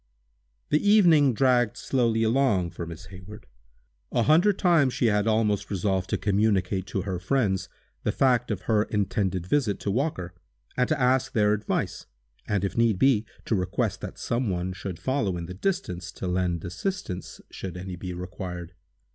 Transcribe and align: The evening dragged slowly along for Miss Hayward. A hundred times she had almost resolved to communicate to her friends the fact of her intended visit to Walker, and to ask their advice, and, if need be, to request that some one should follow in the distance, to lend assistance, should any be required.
The 0.69 0.79
evening 0.81 1.31
dragged 1.35 1.77
slowly 1.77 2.23
along 2.23 2.71
for 2.71 2.87
Miss 2.87 3.05
Hayward. 3.13 3.45
A 4.11 4.23
hundred 4.23 4.57
times 4.57 4.95
she 4.95 5.05
had 5.05 5.27
almost 5.27 5.69
resolved 5.69 6.09
to 6.09 6.17
communicate 6.17 6.87
to 6.87 7.03
her 7.03 7.19
friends 7.19 7.69
the 8.01 8.11
fact 8.11 8.49
of 8.49 8.61
her 8.61 8.85
intended 8.85 9.45
visit 9.45 9.79
to 9.81 9.91
Walker, 9.91 10.33
and 10.75 10.89
to 10.89 10.99
ask 10.99 11.33
their 11.33 11.53
advice, 11.53 12.07
and, 12.47 12.63
if 12.65 12.75
need 12.75 12.97
be, 12.97 13.27
to 13.45 13.53
request 13.53 14.01
that 14.01 14.17
some 14.17 14.49
one 14.49 14.73
should 14.73 14.97
follow 14.97 15.37
in 15.37 15.45
the 15.45 15.53
distance, 15.53 16.11
to 16.13 16.25
lend 16.25 16.65
assistance, 16.65 17.39
should 17.51 17.77
any 17.77 17.95
be 17.95 18.11
required. 18.11 18.73